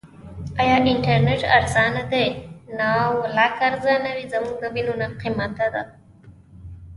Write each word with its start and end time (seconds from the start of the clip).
آیا 0.61 0.77
انټرنیټ 0.91 1.41
ارزانه 1.57 2.03
دی؟ 2.11 2.27